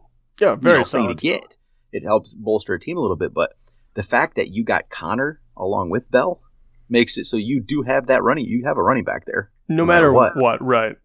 Yeah, 0.40 0.56
very 0.56 0.76
you 0.76 0.80
know, 0.80 0.84
solid. 0.84 1.06
Thing 1.08 1.16
to 1.16 1.22
get. 1.22 1.56
It 1.92 2.04
helps 2.04 2.34
bolster 2.34 2.74
a 2.74 2.80
team 2.80 2.96
a 2.96 3.00
little 3.00 3.16
bit, 3.16 3.34
but 3.34 3.54
the 3.94 4.02
fact 4.02 4.36
that 4.36 4.48
you 4.48 4.64
got 4.64 4.90
Conner 4.90 5.40
along 5.56 5.90
with 5.90 6.10
Bell 6.10 6.42
makes 6.88 7.16
it 7.16 7.24
so 7.24 7.36
you 7.36 7.60
do 7.60 7.82
have 7.82 8.06
that 8.06 8.22
running. 8.22 8.44
You 8.46 8.64
have 8.64 8.76
a 8.76 8.82
running 8.82 9.04
back 9.04 9.24
there, 9.26 9.50
no, 9.68 9.76
no 9.76 9.84
matter, 9.84 10.12
matter 10.12 10.12
what. 10.12 10.36
what. 10.36 10.62
Right 10.62 10.96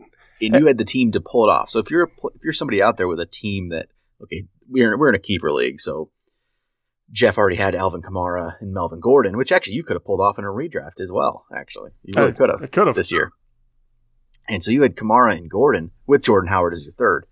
and 0.41 0.55
you 0.55 0.67
had 0.67 0.77
the 0.77 0.85
team 0.85 1.11
to 1.11 1.21
pull 1.21 1.47
it 1.47 1.51
off. 1.51 1.69
So 1.69 1.79
if 1.79 1.89
you're 1.89 2.03
a, 2.03 2.27
if 2.35 2.43
you're 2.43 2.53
somebody 2.53 2.81
out 2.81 2.97
there 2.97 3.07
with 3.07 3.19
a 3.19 3.25
team 3.25 3.69
that 3.69 3.87
okay, 4.23 4.45
we're 4.67 4.97
we're 4.97 5.09
in 5.09 5.15
a 5.15 5.19
keeper 5.19 5.51
league, 5.51 5.79
so 5.79 6.09
Jeff 7.11 7.37
already 7.37 7.57
had 7.57 7.75
Alvin 7.75 8.01
Kamara 8.01 8.55
and 8.61 8.73
Melvin 8.73 8.99
Gordon, 8.99 9.37
which 9.37 9.51
actually 9.51 9.75
you 9.75 9.83
could 9.83 9.95
have 9.95 10.05
pulled 10.05 10.21
off 10.21 10.39
in 10.39 10.45
a 10.45 10.49
redraft 10.49 11.01
as 11.01 11.11
well. 11.11 11.45
Actually, 11.55 11.91
you 12.03 12.13
really 12.15 12.33
could 12.33 12.49
have. 12.49 12.71
Could 12.71 12.87
have 12.87 12.95
this 12.95 13.11
year. 13.11 13.31
And 14.47 14.63
so 14.63 14.71
you 14.71 14.81
had 14.81 14.95
Kamara 14.95 15.37
and 15.37 15.49
Gordon 15.49 15.91
with 16.07 16.23
Jordan 16.23 16.49
Howard 16.49 16.73
as 16.73 16.83
your 16.83 16.93
third. 16.93 17.25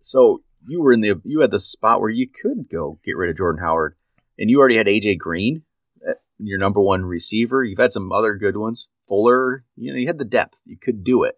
So 0.00 0.42
you 0.66 0.82
were 0.82 0.92
in 0.92 1.00
the 1.00 1.20
you 1.24 1.40
had 1.40 1.50
the 1.50 1.60
spot 1.60 2.00
where 2.00 2.10
you 2.10 2.26
could 2.28 2.68
go 2.70 2.98
get 3.04 3.16
rid 3.16 3.30
of 3.30 3.36
Jordan 3.36 3.62
Howard, 3.62 3.96
and 4.38 4.50
you 4.50 4.58
already 4.58 4.76
had 4.76 4.86
AJ 4.86 5.18
Green. 5.18 5.62
Uh, 6.06 6.14
your 6.38 6.58
number 6.58 6.80
one 6.80 7.04
receiver. 7.04 7.62
You've 7.62 7.78
had 7.78 7.92
some 7.92 8.12
other 8.12 8.34
good 8.36 8.56
ones. 8.56 8.88
Fuller, 9.08 9.64
you 9.76 9.92
know, 9.92 9.98
you 9.98 10.06
had 10.06 10.18
the 10.18 10.24
depth. 10.24 10.60
You 10.64 10.76
could 10.76 11.04
do 11.04 11.24
it. 11.24 11.36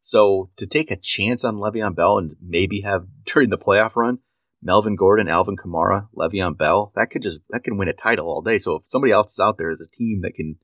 So 0.00 0.50
to 0.56 0.66
take 0.66 0.90
a 0.90 0.96
chance 0.96 1.44
on 1.44 1.56
Le'Veon 1.56 1.94
Bell 1.94 2.18
and 2.18 2.36
maybe 2.40 2.80
have 2.80 3.06
during 3.24 3.50
the 3.50 3.58
playoff 3.58 3.96
run, 3.96 4.18
Melvin 4.62 4.96
Gordon, 4.96 5.28
Alvin 5.28 5.56
Kamara, 5.56 6.08
Le'Veon 6.14 6.56
Bell, 6.56 6.92
that 6.94 7.10
could 7.10 7.22
just 7.22 7.40
that 7.50 7.64
can 7.64 7.76
win 7.78 7.88
a 7.88 7.92
title 7.92 8.26
all 8.26 8.42
day. 8.42 8.58
So 8.58 8.76
if 8.76 8.86
somebody 8.86 9.12
else 9.12 9.32
is 9.32 9.40
out 9.40 9.56
there 9.58 9.70
as 9.70 9.80
a 9.80 9.90
team 9.90 10.20
that 10.22 10.34
can 10.34 10.56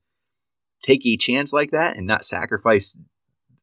take 0.83 1.05
a 1.05 1.17
chance 1.17 1.51
like 1.51 1.71
that 1.71 1.97
and 1.97 2.05
not 2.05 2.25
sacrifice 2.25 2.97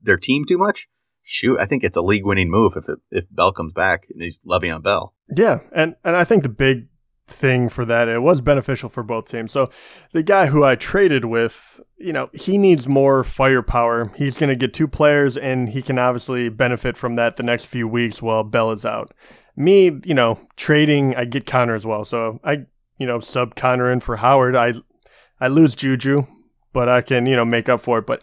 their 0.03 0.17
team 0.17 0.45
too 0.45 0.59
much, 0.59 0.89
shoot, 1.23 1.59
I 1.59 1.67
think 1.67 1.85
it's 1.85 1.97
a 1.97 2.03
league 2.03 2.27
winning 2.27 2.51
move 2.51 2.75
if 2.77 2.89
it, 2.89 2.99
if 3.11 3.25
Bell 3.31 3.53
comes 3.53 3.73
back 3.73 4.07
and 4.11 4.21
he's 4.21 4.41
Le'Veon 4.41 4.83
Bell. 4.83 5.15
Yeah, 5.35 5.61
and 5.75 5.95
and 6.05 6.17
I 6.17 6.25
think 6.25 6.43
the 6.43 6.49
big 6.49 6.89
thing 7.27 7.69
for 7.69 7.85
that 7.87 8.09
it 8.09 8.21
was 8.21 8.41
beneficial 8.41 8.89
for 8.89 9.03
both 9.03 9.29
teams. 9.29 9.53
So 9.53 9.71
the 10.13 10.23
guy 10.23 10.47
who 10.47 10.63
I 10.63 10.75
traded 10.75 11.25
with, 11.25 11.81
you 11.97 12.13
know, 12.13 12.29
he 12.33 12.59
needs 12.59 12.87
more 12.87 13.25
firepower. 13.25 14.13
He's 14.15 14.39
going 14.39 14.51
to 14.51 14.57
get 14.57 14.75
two 14.75 14.89
players, 14.89 15.37
and 15.37 15.71
he 15.71 15.83
can 15.83 15.99
obviously 15.99 16.49
benefit 16.49 16.97
from 16.97 17.17
that 17.17 17.37
the 17.37 17.43
next 17.43 17.67
few 17.67 17.89
weeks 17.89 18.21
while 18.21 18.45
Bell 18.45 18.73
is 18.73 18.85
out. 18.85 19.15
Me, 19.57 20.01
you 20.05 20.15
know, 20.15 20.39
trading, 20.57 21.15
I 21.17 21.25
get 21.25 21.47
Conner 21.47 21.75
as 21.75 21.87
well. 21.87 22.05
So 22.05 22.41
I, 22.45 22.67
you 22.99 23.07
know, 23.07 23.21
sub 23.21 23.55
Conner 23.55 23.91
in 23.91 24.01
for 24.01 24.17
Howard. 24.17 24.57
I 24.57 24.75
I 25.41 25.49
lose 25.49 25.75
Juju, 25.75 26.27
but 26.73 26.89
I 26.89 27.01
can, 27.01 27.27
you 27.27 27.37
know, 27.37 27.45
make 27.45 27.69
up 27.69 27.81
for 27.81 27.99
it. 27.99 28.07
But 28.07 28.23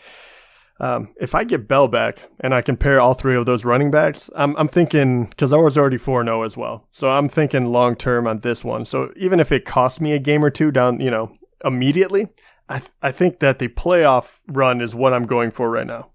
um, 0.82 1.14
if 1.22 1.36
I 1.36 1.44
get 1.44 1.68
Bell 1.68 1.88
back 1.88 2.28
and 2.40 2.56
I 2.56 2.64
compare 2.64 3.00
all 3.00 3.14
three 3.14 3.36
of 3.36 3.46
those 3.46 3.64
running 3.64 3.92
backs, 3.92 4.32
I'm, 4.36 4.58
I'm 4.58 4.68
thinking 4.68 5.26
because 5.26 5.54
I 5.54 5.58
was 5.58 5.78
already 5.78 6.00
4 6.00 6.24
0 6.24 6.42
as 6.42 6.58
well. 6.58 6.88
So 6.90 7.08
I'm 7.08 7.30
thinking 7.30 7.68
long 7.68 7.96
term 7.96 8.26
on 8.26 8.40
this 8.40 8.64
one. 8.64 8.86
So 8.86 9.14
even 9.16 9.40
if 9.40 9.52
it 9.52 9.64
costs 9.64 10.02
me 10.02 10.14
a 10.14 10.20
game 10.20 10.44
or 10.44 10.50
two 10.50 10.72
down, 10.72 11.00
you 11.00 11.12
know, 11.12 11.38
immediately, 11.64 12.30
I, 12.68 12.80
th- 12.80 12.92
I 13.00 13.12
think 13.12 13.40
that 13.40 13.60
the 13.60 13.68
playoff 13.68 14.40
run 14.48 14.82
is 14.82 14.96
what 14.96 15.14
I'm 15.14 15.28
going 15.28 15.52
for 15.52 15.70
right 15.70 15.86
now. 15.86 16.10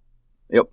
Yep. 0.50 0.64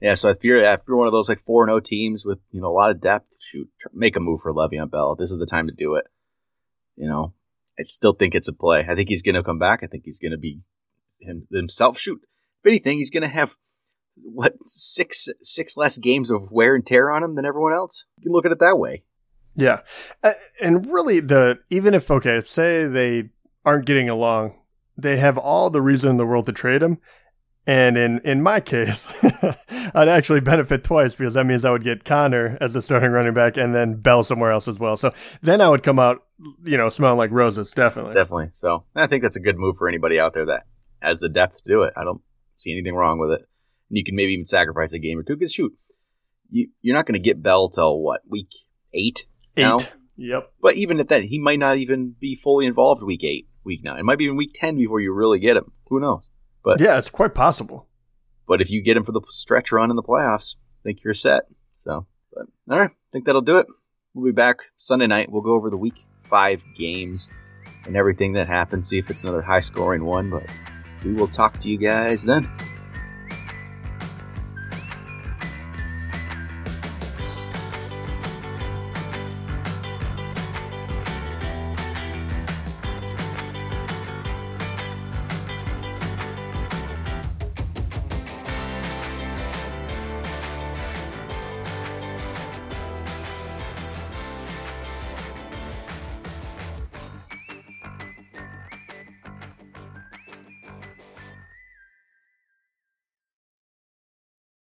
Yeah. 0.00 0.14
So 0.14 0.28
if 0.28 0.42
you're, 0.42 0.56
if 0.56 0.80
you're 0.88 0.96
one 0.96 1.06
of 1.06 1.12
those 1.12 1.28
like 1.28 1.40
4 1.40 1.68
0 1.68 1.78
teams 1.78 2.24
with, 2.24 2.40
you 2.50 2.60
know, 2.60 2.66
a 2.66 2.74
lot 2.74 2.90
of 2.90 3.00
depth, 3.00 3.32
shoot, 3.40 3.70
make 3.94 4.16
a 4.16 4.20
move 4.20 4.40
for 4.40 4.52
Le'Veon 4.52 4.90
Bell. 4.90 5.14
This 5.14 5.30
is 5.30 5.38
the 5.38 5.46
time 5.46 5.68
to 5.68 5.72
do 5.72 5.94
it. 5.94 6.06
You 6.96 7.06
know, 7.06 7.32
I 7.78 7.84
still 7.84 8.12
think 8.12 8.34
it's 8.34 8.48
a 8.48 8.52
play. 8.52 8.84
I 8.88 8.96
think 8.96 9.08
he's 9.08 9.22
going 9.22 9.36
to 9.36 9.44
come 9.44 9.60
back. 9.60 9.84
I 9.84 9.86
think 9.86 10.02
he's 10.04 10.18
going 10.18 10.32
to 10.32 10.38
be 10.38 10.62
him, 11.20 11.46
himself. 11.52 11.96
Shoot 11.96 12.22
if 12.62 12.68
anything, 12.68 12.98
he's 12.98 13.10
going 13.10 13.22
to 13.22 13.28
have 13.28 13.56
what 14.22 14.54
six 14.64 15.28
six 15.42 15.76
less 15.76 15.98
games 15.98 16.30
of 16.30 16.50
wear 16.50 16.74
and 16.74 16.86
tear 16.86 17.10
on 17.10 17.22
him 17.22 17.34
than 17.34 17.44
everyone 17.44 17.72
else. 17.72 18.06
You 18.18 18.24
can 18.24 18.32
look 18.32 18.46
at 18.46 18.52
it 18.52 18.60
that 18.60 18.78
way. 18.78 19.04
Yeah, 19.54 19.80
uh, 20.22 20.34
and 20.60 20.86
really, 20.86 21.20
the 21.20 21.60
even 21.70 21.94
if 21.94 22.10
okay, 22.10 22.42
say 22.46 22.86
they 22.86 23.30
aren't 23.64 23.86
getting 23.86 24.08
along, 24.08 24.54
they 24.96 25.16
have 25.16 25.38
all 25.38 25.70
the 25.70 25.82
reason 25.82 26.10
in 26.10 26.16
the 26.16 26.26
world 26.26 26.46
to 26.46 26.52
trade 26.52 26.82
him. 26.82 26.98
And 27.68 27.96
in, 27.96 28.20
in 28.20 28.42
my 28.42 28.60
case, 28.60 29.08
I'd 29.94 30.08
actually 30.08 30.40
benefit 30.40 30.84
twice 30.84 31.16
because 31.16 31.34
that 31.34 31.46
means 31.46 31.64
I 31.64 31.72
would 31.72 31.82
get 31.82 32.04
Conner 32.04 32.56
as 32.60 32.74
the 32.74 32.80
starting 32.80 33.10
running 33.10 33.34
back 33.34 33.56
and 33.56 33.74
then 33.74 33.94
Bell 33.94 34.22
somewhere 34.22 34.52
else 34.52 34.68
as 34.68 34.78
well. 34.78 34.96
So 34.96 35.10
then 35.42 35.60
I 35.60 35.68
would 35.68 35.82
come 35.82 35.98
out, 35.98 36.22
you 36.62 36.76
know, 36.76 36.88
smelling 36.88 37.18
like 37.18 37.32
roses, 37.32 37.72
definitely. 37.72 38.14
Definitely. 38.14 38.50
So 38.52 38.84
I 38.94 39.08
think 39.08 39.22
that's 39.22 39.34
a 39.34 39.40
good 39.40 39.58
move 39.58 39.78
for 39.78 39.88
anybody 39.88 40.20
out 40.20 40.32
there 40.32 40.46
that 40.46 40.66
has 41.02 41.18
the 41.18 41.28
depth 41.28 41.64
to 41.64 41.68
do 41.68 41.82
it. 41.82 41.92
I 41.96 42.04
don't 42.04 42.22
see 42.56 42.72
anything 42.72 42.94
wrong 42.94 43.18
with 43.18 43.32
it. 43.32 43.42
And 43.88 43.98
you 43.98 44.04
can 44.04 44.16
maybe 44.16 44.32
even 44.32 44.46
sacrifice 44.46 44.92
a 44.92 44.98
game 44.98 45.18
or 45.18 45.22
two 45.22 45.36
because 45.36 45.52
shoot, 45.52 45.72
you, 46.50 46.68
you're 46.82 46.96
not 46.96 47.06
going 47.06 47.14
to 47.14 47.20
get 47.20 47.42
Bell 47.42 47.68
till 47.68 48.00
what 48.00 48.22
week 48.28 48.50
eight? 48.92 49.26
Eight. 49.56 49.62
Now? 49.62 49.78
Yep. 50.16 50.52
But 50.60 50.76
even 50.76 50.98
at 50.98 51.08
that, 51.08 51.24
he 51.24 51.38
might 51.38 51.58
not 51.58 51.76
even 51.76 52.14
be 52.18 52.34
fully 52.34 52.66
involved 52.66 53.02
week 53.02 53.22
eight, 53.22 53.48
week 53.64 53.84
nine. 53.84 53.98
It 53.98 54.04
might 54.04 54.18
be 54.18 54.24
even 54.24 54.36
week 54.36 54.52
ten 54.54 54.76
before 54.76 55.00
you 55.00 55.12
really 55.12 55.38
get 55.38 55.56
him. 55.56 55.72
Who 55.88 56.00
knows? 56.00 56.22
But 56.64 56.80
yeah, 56.80 56.98
it's 56.98 57.10
quite 57.10 57.34
possible. 57.34 57.86
But 58.48 58.60
if 58.60 58.70
you 58.70 58.82
get 58.82 58.96
him 58.96 59.04
for 59.04 59.12
the 59.12 59.20
stretch 59.28 59.72
run 59.72 59.90
in 59.90 59.96
the 59.96 60.02
playoffs, 60.02 60.56
I 60.56 60.82
think 60.84 61.04
you're 61.04 61.14
set. 61.14 61.44
So, 61.76 62.06
but 62.32 62.46
all 62.70 62.78
right, 62.78 62.90
I 62.90 63.08
think 63.12 63.26
that'll 63.26 63.42
do 63.42 63.58
it. 63.58 63.66
We'll 64.14 64.24
be 64.24 64.32
back 64.32 64.56
Sunday 64.76 65.06
night. 65.06 65.30
We'll 65.30 65.42
go 65.42 65.54
over 65.54 65.68
the 65.68 65.76
week 65.76 66.06
five 66.24 66.64
games 66.74 67.28
and 67.84 67.96
everything 67.96 68.32
that 68.32 68.46
happened. 68.46 68.86
See 68.86 68.98
if 68.98 69.10
it's 69.10 69.22
another 69.22 69.42
high 69.42 69.60
scoring 69.60 70.04
one. 70.04 70.30
But 70.30 70.46
we 71.06 71.12
will 71.14 71.28
talk 71.28 71.60
to 71.60 71.68
you 71.70 71.78
guys 71.78 72.24
then. 72.24 72.50